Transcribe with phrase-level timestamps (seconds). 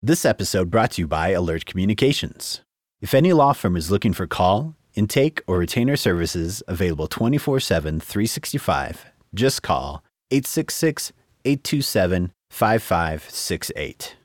[0.00, 2.60] This episode brought to you by Alert Communications.
[3.00, 7.98] If any law firm is looking for call, intake, or retainer services available 24 7,
[7.98, 11.12] 365, just call 866
[11.44, 14.16] 827 5568.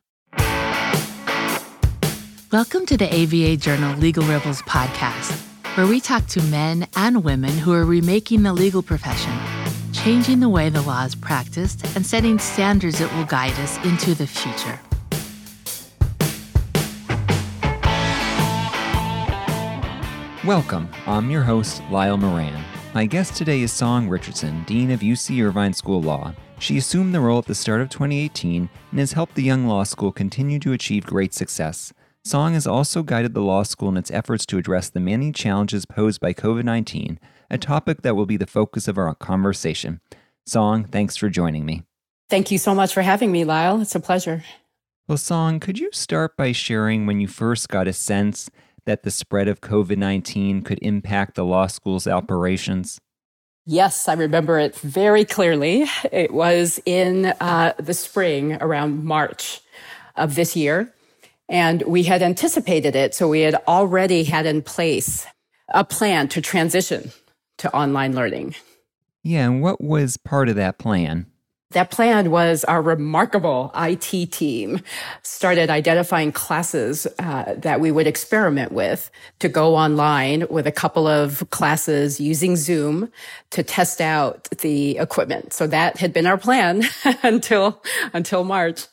[2.51, 5.31] Welcome to the ABA Journal Legal Rebels podcast,
[5.75, 9.35] where we talk to men and women who are remaking the legal profession,
[9.91, 14.13] changing the way the law is practiced, and setting standards that will guide us into
[14.13, 14.79] the future.
[20.45, 20.89] Welcome.
[21.05, 22.61] I'm your host, Lyle Moran.
[22.93, 26.33] My guest today is Song Richardson, Dean of UC Irvine School of Law.
[26.59, 29.83] She assumed the role at the start of 2018 and has helped the young law
[29.83, 31.93] school continue to achieve great success.
[32.25, 35.85] Song has also guided the law school in its efforts to address the many challenges
[35.85, 40.01] posed by COVID 19, a topic that will be the focus of our conversation.
[40.45, 41.83] Song, thanks for joining me.
[42.29, 43.79] Thank you so much for having me, Lyle.
[43.79, 44.43] It's a pleasure.
[45.07, 48.49] Well, Song, could you start by sharing when you first got a sense
[48.85, 52.99] that the spread of COVID 19 could impact the law school's operations?
[53.65, 55.85] Yes, I remember it very clearly.
[56.11, 59.61] It was in uh, the spring, around March
[60.15, 60.93] of this year.
[61.47, 63.15] And we had anticipated it.
[63.15, 65.25] So we had already had in place
[65.69, 67.11] a plan to transition
[67.59, 68.55] to online learning.
[69.23, 69.45] Yeah.
[69.45, 71.27] And what was part of that plan?
[71.73, 74.81] That plan was our remarkable IT team
[75.21, 81.07] started identifying classes uh, that we would experiment with to go online with a couple
[81.07, 83.11] of classes using Zoom
[83.51, 85.53] to test out the equipment.
[85.53, 86.83] So that had been our plan
[87.23, 87.81] until
[88.13, 88.87] until March.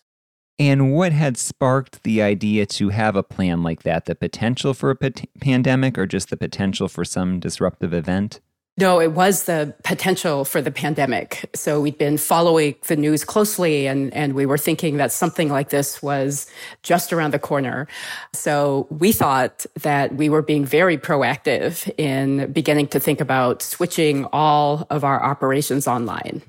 [0.59, 4.05] And what had sparked the idea to have a plan like that?
[4.05, 8.41] The potential for a pandemic or just the potential for some disruptive event?
[8.81, 11.51] No, it was the potential for the pandemic.
[11.55, 15.69] So we'd been following the news closely and, and we were thinking that something like
[15.69, 16.47] this was
[16.83, 17.87] just around the corner.
[18.33, 24.25] So we thought that we were being very proactive in beginning to think about switching
[24.33, 26.41] all of our operations online.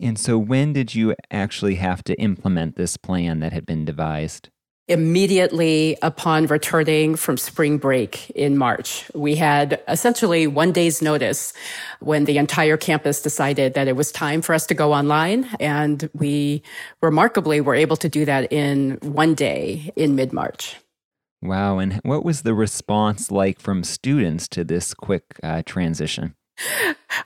[0.00, 4.48] And so when did you actually have to implement this plan that had been devised?
[4.90, 9.08] Immediately upon returning from spring break in March.
[9.14, 11.52] We had essentially one day's notice
[12.00, 15.48] when the entire campus decided that it was time for us to go online.
[15.60, 16.62] And we
[17.00, 20.76] remarkably were able to do that in one day in mid March.
[21.40, 21.78] Wow.
[21.78, 26.34] And what was the response like from students to this quick uh, transition?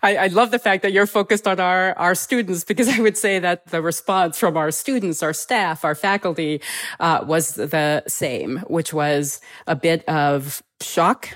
[0.04, 3.16] I, I, love the fact that you're focused on our, our students because I would
[3.16, 6.60] say that the response from our students, our staff, our faculty
[7.00, 11.30] uh, was the same, which was a bit of shock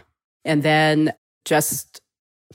[0.45, 1.15] and then
[1.47, 2.03] just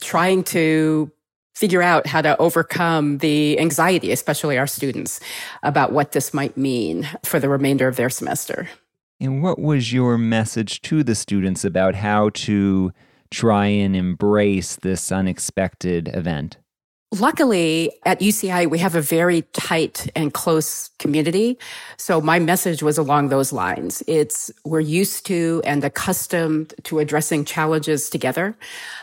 [0.02, 1.12] trying to
[1.56, 5.20] figure out how to overcome the anxiety, especially our students,
[5.64, 8.70] about what this might mean for the remainder of their semester.
[9.20, 12.92] And what was your message to the students about how to
[13.34, 16.58] try and embrace this unexpected event?
[17.20, 21.60] Luckily, at UCI, we have a very tight and close community.
[21.96, 24.02] So my message was along those lines.
[24.08, 28.58] It's we're used to and accustomed to addressing challenges together.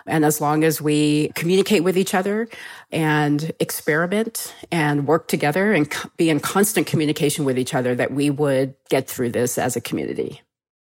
[0.09, 2.49] And as long as we communicate with each other
[2.91, 8.29] and experiment and work together and be in constant communication with each other, that we
[8.29, 10.41] would get through this as a community.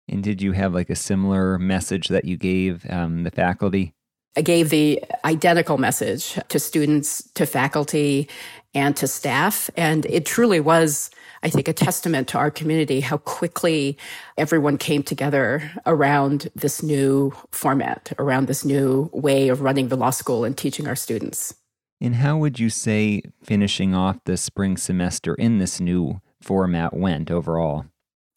[0.09, 3.95] And did you have like a similar message that you gave um, the faculty?
[4.37, 8.29] I gave the identical message to students, to faculty,
[8.75, 9.71] and to staff.
[9.77, 11.11] And it truly was,
[11.45, 13.97] I think, a testament to our community how quickly
[14.37, 20.11] everyone came together around this new format, around this new way of running the law
[20.11, 21.55] school and teaching our students.
[22.01, 27.31] And how would you say finishing off the spring semester in this new format went
[27.31, 27.87] overall?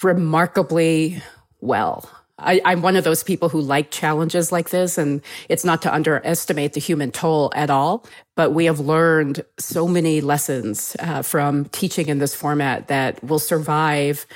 [0.03, 1.23] Remarkably
[1.61, 2.09] well.
[2.39, 5.93] I, am one of those people who like challenges like this, and it's not to
[5.93, 8.05] underestimate the human toll at all.
[8.35, 13.39] But we have learned so many lessons uh, from teaching in this format that will
[13.39, 14.27] survive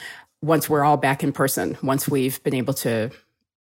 [0.42, 3.12] once we're all back in person, once we've been able to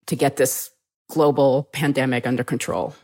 [0.07, 0.71] to get this
[1.09, 2.95] global pandemic under control.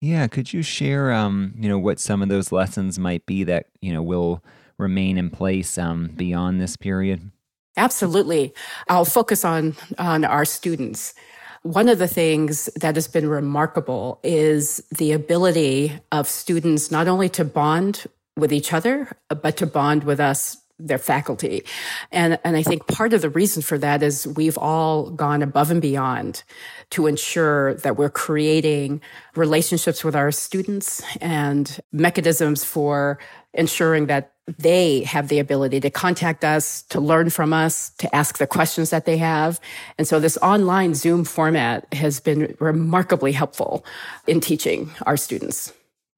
[0.00, 3.66] Yeah, could you share, um, you know, what some of those lessons might be that
[3.82, 4.42] you know will
[4.78, 7.30] remain in place um, beyond this period?
[7.76, 8.54] Absolutely.
[8.88, 11.14] I'll focus on, on our students.
[11.62, 17.28] One of the things that has been remarkable is the ability of students not only
[17.30, 18.06] to bond
[18.36, 21.64] with each other, but to bond with us, their faculty.
[22.12, 25.70] And, and I think part of the reason for that is we've all gone above
[25.70, 26.42] and beyond
[26.90, 29.00] to ensure that we're creating
[29.34, 33.18] relationships with our students and mechanisms for
[33.54, 38.38] ensuring that they have the ability to contact us, to learn from us, to ask
[38.38, 39.60] the questions that they have.
[39.98, 43.84] And so this online Zoom format has been remarkably helpful
[44.26, 45.72] in teaching our students.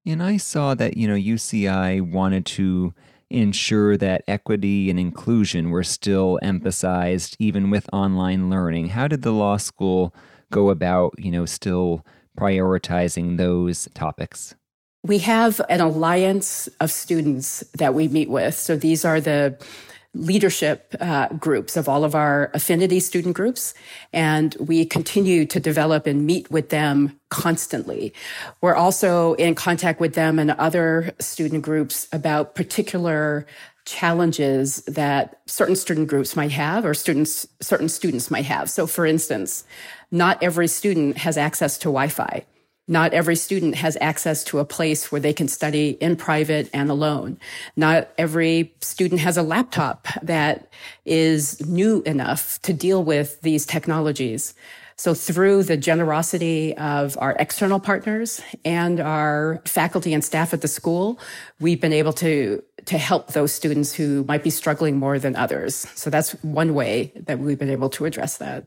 [0.05, 2.93] And I saw that, you know, UCI wanted to
[3.29, 8.89] ensure that equity and inclusion were still emphasized even with online learning.
[8.89, 10.13] How did the law school
[10.51, 12.05] go about, you know, still
[12.37, 14.55] prioritizing those topics?
[15.03, 18.55] We have an alliance of students that we meet with.
[18.55, 19.57] So these are the
[20.13, 23.73] leadership uh, groups of all of our affinity student groups.
[24.11, 28.13] And we continue to develop and meet with them constantly.
[28.61, 33.45] We're also in contact with them and other student groups about particular
[33.85, 38.69] challenges that certain student groups might have or students, certain students might have.
[38.69, 39.63] So for instance,
[40.11, 42.45] not every student has access to Wi-Fi.
[42.89, 46.89] Not every student has access to a place where they can study in private and
[46.89, 47.37] alone.
[47.75, 50.67] Not every student has a laptop that
[51.05, 54.55] is new enough to deal with these technologies.
[54.95, 60.67] So through the generosity of our external partners and our faculty and staff at the
[60.67, 61.19] school,
[61.59, 65.87] we've been able to, to help those students who might be struggling more than others.
[65.93, 68.65] So that's one way that we've been able to address that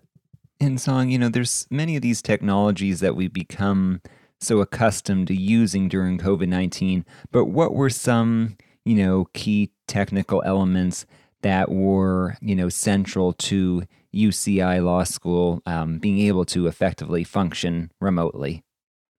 [0.62, 4.00] in song, you know, there's many of these technologies that we've become
[4.40, 7.04] so accustomed to using during COVID 19.
[7.30, 11.04] But what were some, you know, key technical elements
[11.42, 13.82] that were, you know, central to
[14.14, 18.62] UCI Law School um, being able to effectively function remotely?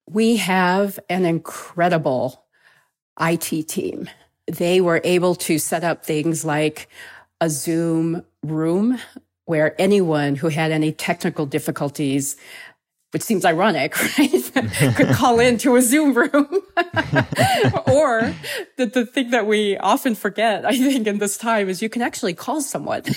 [0.09, 2.45] We have an incredible
[3.19, 4.09] IT team.
[4.47, 6.89] They were able to set up things like
[7.39, 8.99] a Zoom room
[9.45, 12.37] where anyone who had any technical difficulties
[13.13, 14.51] which seems ironic, right?
[14.95, 16.31] could call into a Zoom room.
[17.85, 18.33] or
[18.77, 22.01] the, the thing that we often forget, I think, in this time is you can
[22.01, 23.03] actually call someone.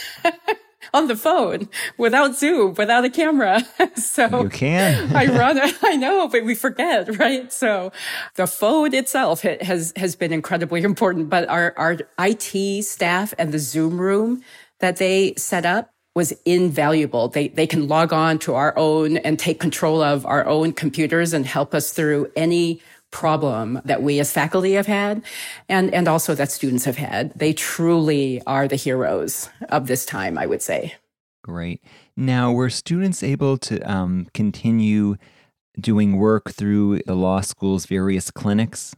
[0.94, 1.68] on the phone
[1.98, 3.60] without Zoom, without a camera.
[3.96, 5.16] so you can.
[5.16, 5.74] ironic.
[5.82, 7.52] I know, but we forget, right?
[7.52, 7.90] So
[8.36, 13.58] the phone itself has, has been incredibly important, but our, our IT staff and the
[13.58, 14.42] Zoom room
[14.78, 17.28] that they set up was invaluable.
[17.28, 21.34] They, they can log on to our own and take control of our own computers
[21.34, 22.80] and help us through any
[23.10, 25.22] problem that we as faculty have had
[25.68, 27.38] and, and also that students have had.
[27.38, 30.94] They truly are the heroes of this time, I would say.
[31.44, 31.84] Great.
[32.16, 35.16] Now, were students able to um, continue
[35.78, 38.96] doing work through the law school's various clinics?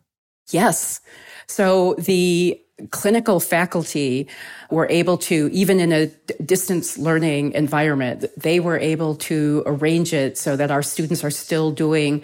[0.51, 1.01] Yes.
[1.49, 4.29] So the clinical faculty
[4.71, 6.07] were able to, even in a
[6.43, 11.71] distance learning environment, they were able to arrange it so that our students are still
[11.71, 12.23] doing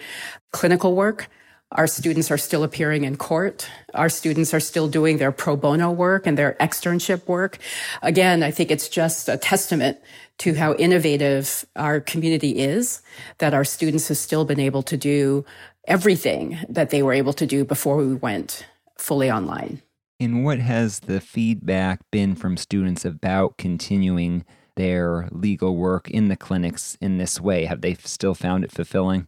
[0.51, 1.27] clinical work.
[1.71, 3.67] Our students are still appearing in court.
[3.93, 7.57] Our students are still doing their pro bono work and their externship work.
[8.01, 9.97] Again, I think it's just a testament
[10.37, 13.01] to how innovative our community is
[13.39, 15.43] that our students have still been able to do
[15.85, 18.65] everything that they were able to do before we went
[18.97, 19.81] fully online.
[20.25, 24.43] And what has the feedback been from students about continuing
[24.75, 27.65] their legal work in the clinics in this way?
[27.65, 29.27] Have they still found it fulfilling?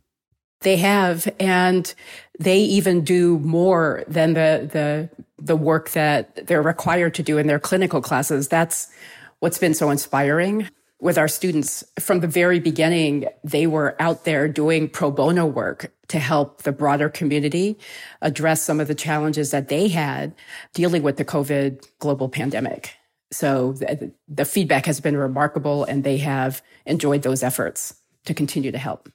[0.61, 1.93] They have, and
[2.39, 7.45] they even do more than the the the work that they're required to do in
[7.45, 8.47] their clinical classes.
[8.47, 8.89] That's
[9.37, 10.67] what's been so inspiring
[10.99, 15.91] with our students from the very beginning, they were out there doing pro bono work
[16.07, 17.77] to help the broader community
[18.21, 20.33] address some of the challenges that they had
[20.73, 22.93] dealing with the COVID global pandemic.
[23.31, 28.71] So the, the feedback has been remarkable and they have enjoyed those efforts to continue
[28.71, 29.09] to help.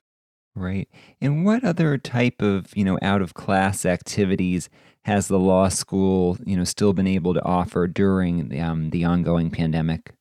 [0.55, 0.89] Right.
[1.21, 4.69] And what other type of, you know, out of class activities
[5.05, 9.05] has the law school, you know, still been able to offer during the, um, the
[9.05, 10.13] ongoing pandemic?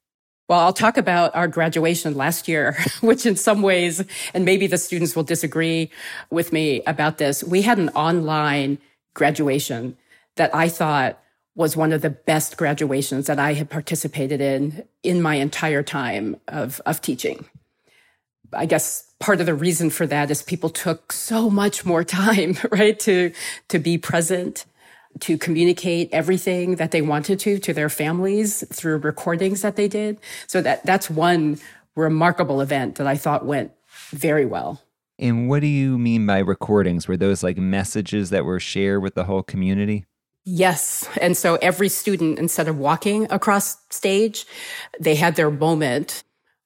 [0.51, 4.03] Well, I'll talk about our graduation last year, which in some ways,
[4.33, 5.89] and maybe the students will disagree
[6.29, 7.41] with me about this.
[7.41, 8.77] We had an online
[9.13, 9.95] graduation
[10.35, 11.17] that I thought
[11.55, 16.35] was one of the best graduations that I had participated in in my entire time
[16.49, 17.45] of, of teaching.
[18.51, 22.57] I guess part of the reason for that is people took so much more time,
[22.73, 23.31] right, to,
[23.69, 24.65] to be present
[25.19, 30.19] to communicate everything that they wanted to to their families through recordings that they did.
[30.47, 31.59] So that that's one
[31.95, 33.71] remarkable event that I thought went
[34.09, 34.81] very well.
[35.19, 37.07] And what do you mean by recordings?
[37.07, 40.05] Were those like messages that were shared with the whole community?
[40.43, 41.07] Yes.
[41.21, 44.45] And so every student, instead of walking across stage,
[44.99, 46.23] they had their moment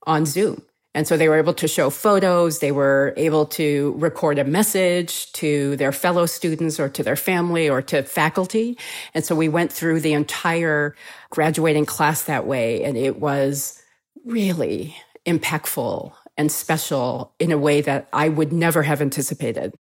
[0.08, 0.62] on Zoom
[0.96, 2.60] And so they were able to show photos.
[2.60, 7.70] They were able to record a message to their fellow students or to their family
[7.70, 8.78] or to faculty.
[9.14, 10.96] And so we went through the entire
[11.32, 12.82] graduating class that way.
[12.86, 13.84] And it was
[14.24, 19.74] really impactful and special in a way that I would never have anticipated.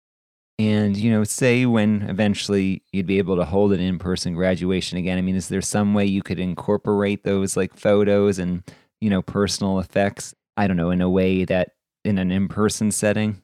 [0.59, 4.97] And, you know, say when eventually you'd be able to hold an in person graduation
[4.97, 8.63] again, I mean, is there some way you could incorporate those like photos and,
[8.99, 10.33] you know, personal effects?
[10.57, 11.71] I don't know, in a way that
[12.03, 13.41] in an in person setting?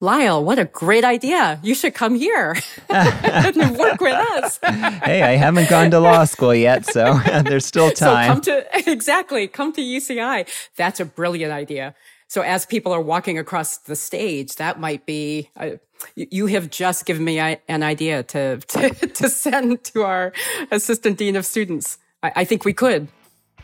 [0.00, 1.58] Lyle, what a great idea.
[1.62, 2.56] You should come here
[2.88, 4.60] and work with us.
[4.62, 8.42] hey, I haven't gone to law school yet, so there's still time.
[8.42, 10.48] So come to, exactly, come to UCI.
[10.76, 11.96] That's a brilliant idea.
[12.28, 15.70] So as people are walking across the stage, that might be, uh,
[16.14, 20.32] you have just given me an idea to, to, to, send to our
[20.70, 21.98] assistant dean of students.
[22.22, 23.08] I, I think we could.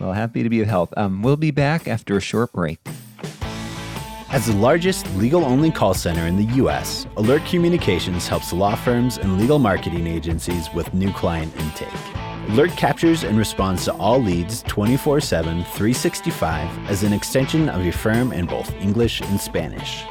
[0.01, 0.93] Well, happy to be of help.
[0.97, 2.79] Um, we'll be back after a short break.
[4.31, 9.17] As the largest legal only call center in the U.S., Alert Communications helps law firms
[9.17, 11.89] and legal marketing agencies with new client intake.
[12.49, 17.93] Alert captures and responds to all leads 24 7, 365 as an extension of your
[17.93, 20.05] firm in both English and Spanish.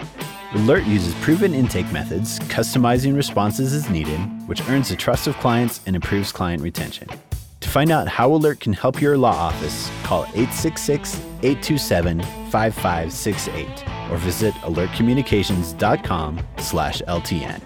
[0.54, 5.82] Alert uses proven intake methods, customizing responses as needed, which earns the trust of clients
[5.86, 7.10] and improves client retention.
[7.74, 14.54] Find out how Alert can help your law office, call 866 827 5568 or visit
[14.62, 17.60] alertcommunications.com slash LTN.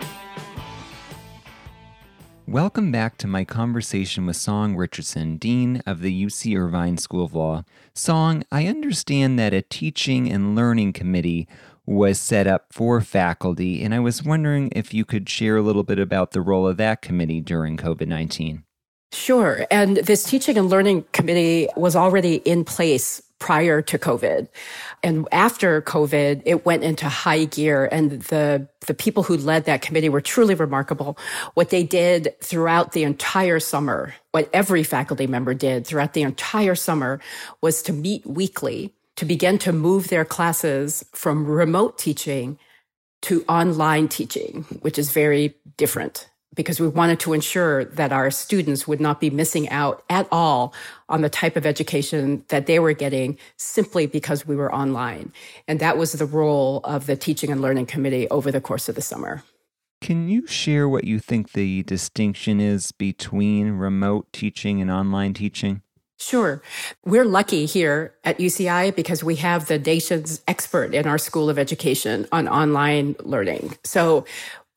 [2.47, 7.35] Welcome back to my conversation with Song Richardson, Dean of the UC Irvine School of
[7.35, 7.65] Law.
[7.93, 11.49] Song, I understand that a teaching and learning committee
[11.85, 15.83] was set up for faculty, and I was wondering if you could share a little
[15.83, 18.63] bit about the role of that committee during COVID 19.
[19.13, 19.65] Sure.
[19.71, 24.47] And this teaching and learning committee was already in place prior to COVID.
[25.03, 29.81] And after COVID, it went into high gear and the, the people who led that
[29.81, 31.17] committee were truly remarkable.
[31.53, 36.75] What they did throughout the entire summer, what every faculty member did throughout the entire
[36.75, 37.19] summer
[37.61, 42.57] was to meet weekly to begin to move their classes from remote teaching
[43.23, 48.85] to online teaching, which is very different because we wanted to ensure that our students
[48.85, 50.73] would not be missing out at all
[51.07, 55.31] on the type of education that they were getting simply because we were online.
[55.69, 58.95] And that was the role of the Teaching and Learning Committee over the course of
[58.95, 59.43] the summer.
[60.01, 65.81] Can you share what you think the distinction is between remote teaching and online teaching?
[66.19, 66.63] Sure.
[67.05, 71.59] We're lucky here at UCI because we have the nation's expert in our School of
[71.59, 73.77] Education on online learning.
[73.83, 74.25] So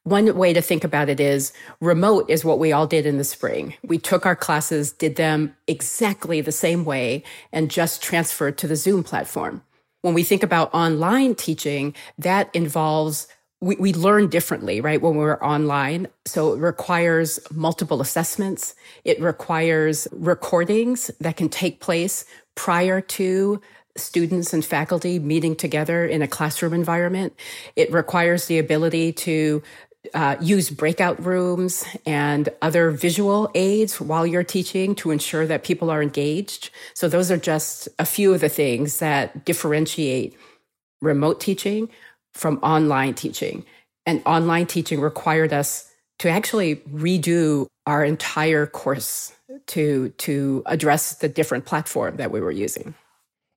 [0.05, 3.25] one way to think about it is remote is what we all did in the
[3.25, 3.75] spring.
[3.85, 8.77] We took our classes, did them exactly the same way, and just transferred to the
[8.77, 9.63] Zoom platform.
[10.03, 13.29] When we think about online teaching, that involves
[13.61, 15.03] we, we learn differently, right?
[15.03, 16.09] When we're online.
[16.25, 18.75] So it requires multiple assessments.
[19.05, 23.61] It requires recordings that can take place prior to
[23.97, 27.35] students and faculty meeting together in a classroom environment.
[27.77, 29.63] It requires the ability to
[30.15, 35.91] uh, use breakout rooms and other visual aids while you're teaching to ensure that people
[35.91, 36.71] are engaged.
[36.95, 40.37] So those are just a few of the things that differentiate
[41.03, 41.89] remote teaching
[42.35, 43.65] from online teaching.
[44.07, 45.91] And online teaching required us
[46.21, 49.33] to actually redo our entire course
[49.67, 52.95] to, to address the different platform that we were using.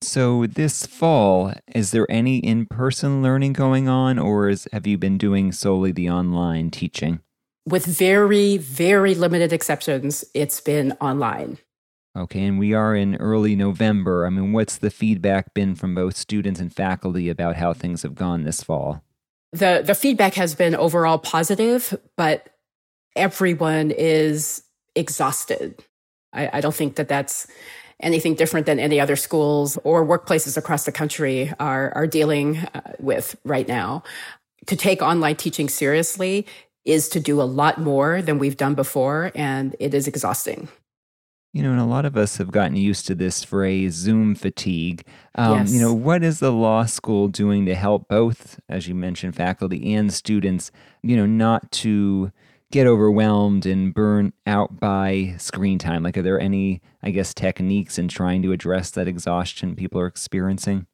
[0.04, 5.18] So this fall, is there any in-person learning going on or is, have you been
[5.18, 7.22] doing solely the online teaching?
[7.66, 11.58] With very, very limited exceptions, it's been online.
[12.16, 14.28] Okay, and we are in early November.
[14.28, 18.14] I mean, what's the feedback been from both students and faculty about how things have
[18.14, 19.04] gone this fall?
[19.54, 22.50] The the feedback has been overall positive, but
[23.16, 24.64] everyone is
[24.96, 25.84] exhausted.
[26.34, 27.48] I, I don't think that that's
[28.00, 32.82] anything different than any other schools or workplaces across the country are, are dealing uh,
[33.00, 34.04] with right now.
[34.68, 36.46] To take online teaching seriously
[36.86, 40.68] is to do a lot more than we've done before, and it is exhausting.
[41.54, 45.06] You know, and a lot of us have gotten used to this phrase, Zoom fatigue.
[45.36, 45.74] Um, yes.
[45.74, 49.94] You know, what is the law school doing to help both, as you mentioned, faculty
[49.94, 50.72] and students,
[51.04, 52.32] you know, not to
[52.74, 56.02] get overwhelmed and burn out by screen time?
[56.02, 60.08] Like, are there any, I guess, techniques in trying to address that exhaustion people are
[60.08, 60.88] experiencing?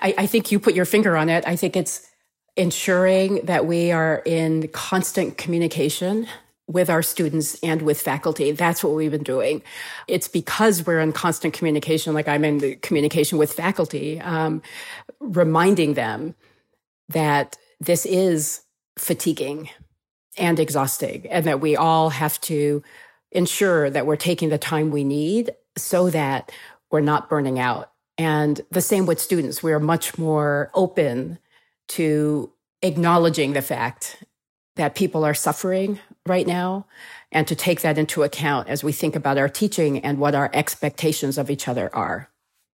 [0.00, 1.46] I, I think you put your finger on it.
[1.46, 2.08] I think it's
[2.56, 6.26] ensuring that we are in constant communication
[6.66, 8.50] with our students and with faculty.
[8.52, 9.62] That's what we've been doing.
[10.08, 14.62] It's because we're in constant communication, like I'm in the communication with faculty, um,
[15.20, 16.34] reminding them
[17.10, 18.62] that this is
[18.98, 19.68] fatiguing
[20.38, 22.82] and exhausting and that we all have to
[23.32, 26.50] ensure that we're taking the time we need so that
[26.90, 27.92] we're not burning out.
[28.16, 29.62] And the same with students.
[29.62, 31.38] We are much more open
[31.88, 32.52] to
[32.82, 34.22] acknowledging the fact
[34.76, 36.86] that people are suffering right now
[37.32, 40.50] and to take that into account as we think about our teaching and what our
[40.52, 42.30] expectations of each other are.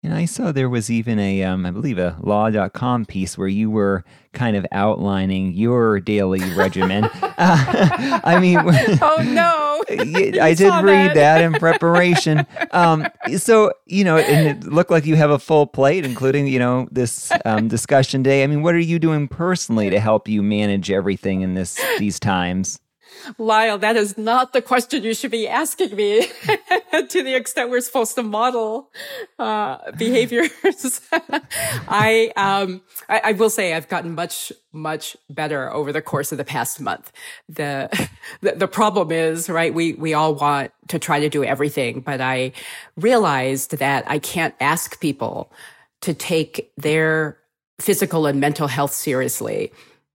[0.05, 3.71] And I saw there was even a, um, I believe, a law.com piece where you
[3.71, 7.09] were kind of outlining your daily regimen.
[7.45, 11.15] Uh, I mean, oh no, I did read that.
[11.15, 12.47] that in preparation.
[12.71, 16.61] Um, so, you know, and it looked like you have a full plate, including, you
[16.61, 18.45] know, this um, discussion day.
[18.45, 22.21] I mean, what are you doing personally to help you manage everything in this these
[22.21, 22.79] times?
[23.39, 26.27] Lyle, that is not the question you should be asking me
[27.09, 28.91] to the extent we're supposed to model
[29.39, 30.51] uh, behaviors.
[31.89, 36.39] I, um, I, I, will say I've gotten much, much better over the course of
[36.39, 37.13] the past month.
[37.49, 37.89] The,
[38.41, 42.21] the, the problem is, right, we, we all want to try to do everything, but
[42.21, 42.53] I
[42.97, 45.53] realized that I can't ask people
[46.03, 47.39] to take their
[47.81, 49.73] physical and mental health seriously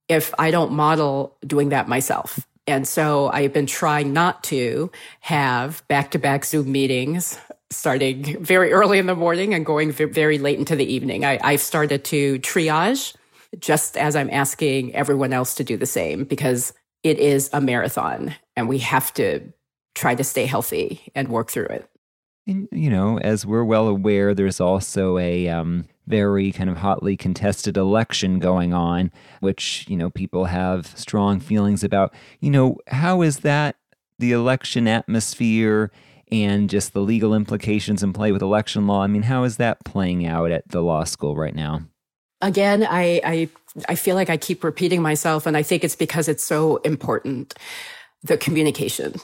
[0.08, 2.48] if I don't model doing that myself.
[2.68, 8.72] And so I've been trying not to have back to back Zoom meetings starting very
[8.72, 11.26] early in the morning and going very late into the evening.
[11.26, 13.16] I, I've started to triage
[13.60, 18.36] just as I'm asking everyone else to do the same because it is a marathon
[18.56, 19.42] and we have to
[19.96, 21.90] try to stay healthy and work through it.
[22.46, 27.18] And, you know, as we're well aware, there's also a um, very kind of hotly
[27.18, 29.12] contested election going on,
[29.42, 32.14] which, you know, people have strong feelings about.
[32.40, 33.76] You know, how is that
[34.18, 35.92] the election atmosphere
[36.32, 39.04] and just the legal implications in play with election law?
[39.04, 41.82] I mean, how is that playing out at the law school right now?
[42.42, 43.50] Again, I, I,
[43.90, 47.54] I feel like I keep repeating myself, and I think it's because it's so important
[48.24, 49.16] the communication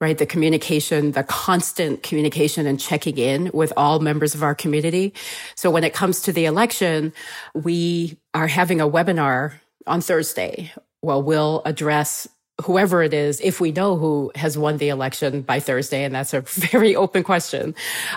[0.00, 0.16] right?
[0.16, 5.12] The communication, the constant communication and checking in with all members of our community.
[5.54, 7.12] So when it comes to the election,
[7.54, 9.54] we are having a webinar
[9.86, 10.72] on Thursday.
[11.02, 12.28] Well, we'll address
[12.64, 16.34] whoever it is, if we know who has won the election by Thursday, and that's
[16.34, 17.74] a very open question,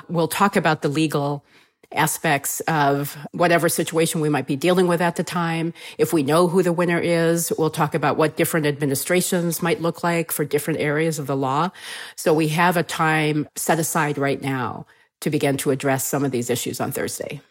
[0.09, 1.45] we'll talk about the legal
[1.93, 5.73] aspects of whatever situation we might be dealing with at the time.
[5.97, 10.03] If we know who the winner is, we'll talk about what different administrations might look
[10.03, 11.69] like for different areas of the law.
[12.15, 14.85] So we have a time set aside right now
[15.21, 17.41] to begin to address some of these issues on Thursday.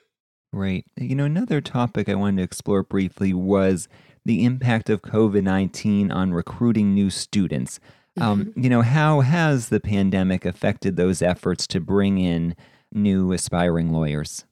[0.53, 0.85] Right.
[0.97, 3.89] You know, another topic I wanted to explore briefly was
[4.25, 7.81] the impact of COVID 19 on recruiting new students.
[8.21, 8.49] Um, mm-hmm.
[8.49, 12.57] Um, you know, how has the pandemic affected those efforts to bring in
[12.93, 14.45] new aspiring lawyers?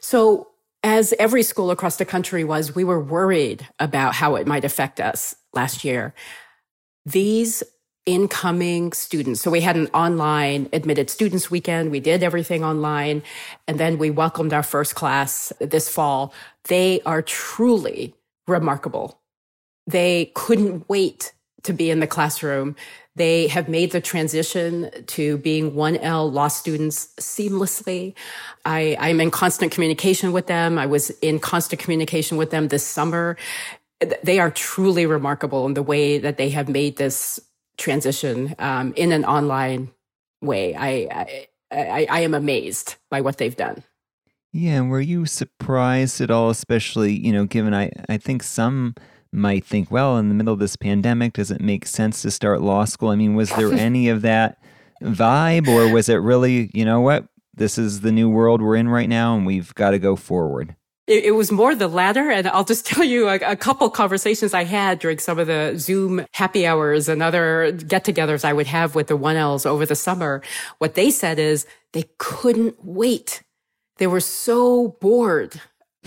[0.00, 0.48] So,
[0.82, 5.00] as every school across the country was, we were worried about how it might affect
[5.00, 6.14] us last year.
[7.04, 7.64] These
[8.06, 9.40] incoming students.
[9.40, 11.90] So we had an online admitted students weekend.
[11.90, 13.22] We did everything online.
[13.66, 16.32] And then we welcomed our first class this fall.
[16.68, 18.14] They are truly
[18.46, 19.20] remarkable.
[19.88, 21.32] They couldn't wait
[21.64, 22.76] to be in the classroom.
[23.16, 28.14] They have made the transition to being 1L law students seamlessly.
[28.64, 30.78] I, I'm in constant communication with them.
[30.78, 33.36] I was in constant communication with them this summer.
[34.22, 37.40] They are truly remarkable in the way that they have made this
[37.78, 39.90] transition um, in an online
[40.42, 40.74] way.
[40.76, 43.82] I, I, I am amazed by what they've done.
[44.52, 48.94] Yeah, and were you surprised at all, especially, you know, given I, I think some
[49.36, 52.62] might think, well, in the middle of this pandemic, does it make sense to start
[52.62, 53.10] law school?
[53.10, 54.58] I mean, was there any of that
[55.02, 58.88] vibe, or was it really, you know what, this is the new world we're in
[58.88, 60.74] right now, and we've got to go forward?
[61.06, 62.30] It, it was more the latter.
[62.30, 65.74] And I'll just tell you a, a, couple conversations I had during some of the
[65.76, 69.94] Zoom happy hours and other get togethers I would have with the 1Ls over the
[69.94, 70.42] summer.
[70.78, 73.42] What they said is they couldn't wait.
[73.98, 75.60] They were so bored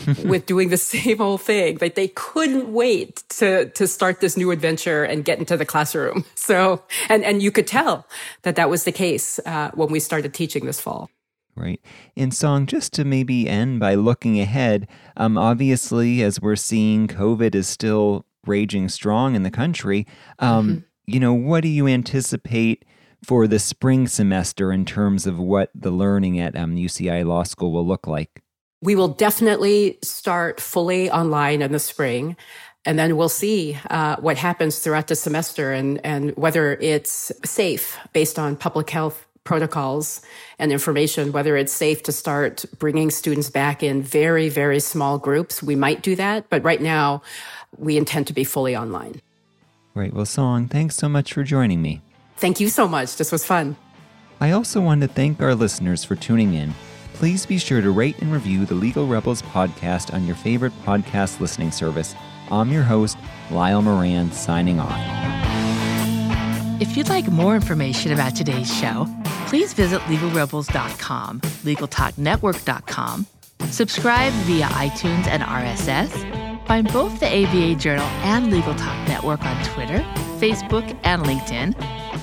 [0.25, 1.77] with doing the same old thing.
[1.79, 6.25] Like they couldn't wait to to start this new adventure and get into the classroom.
[6.49, 8.07] So, and and you could tell
[8.41, 11.09] that that was the case uh, when we started teaching this fall.
[11.55, 11.79] Right.
[12.15, 14.88] In song, just to maybe end by looking ahead.
[15.15, 20.07] Um, obviously, as we're seeing, COVID is still raging strong in the country.
[20.39, 20.79] Um, mm-hmm.
[21.05, 22.85] You know, what do you anticipate?
[23.21, 27.73] For the spring semester, in terms of what the learning at um, UCI Law School
[27.73, 28.41] will look like?
[28.82, 32.36] We will definitely start fully online in the spring.
[32.86, 37.98] and then we'll see uh, what happens throughout the semester and, and whether it's safe
[38.13, 40.22] based on public health protocols
[40.60, 45.63] and information, whether it's safe to start bringing students back in very, very small groups.
[45.63, 47.22] We might do that, but right now
[47.78, 49.22] we intend to be fully online.
[49.94, 50.13] Great.
[50.13, 52.02] Well, Song, thanks so much for joining me.
[52.38, 53.18] Thank you so much.
[53.18, 53.76] This was fun.
[54.39, 56.74] I also want to thank our listeners for tuning in.
[57.19, 61.41] Please be sure to rate and review the Legal Rebels podcast on your favorite podcast
[61.41, 62.15] listening service.
[62.49, 63.17] I'm your host,
[63.51, 64.97] Lyle Moran, signing off.
[66.82, 69.05] If you'd like more information about today's show,
[69.47, 73.25] please visit legalrebels.com, legaltalknetwork.com,
[73.69, 79.62] subscribe via iTunes and RSS, find both the ABA Journal and Legal Talk Network on
[79.65, 79.99] Twitter,
[80.39, 81.75] Facebook, and LinkedIn,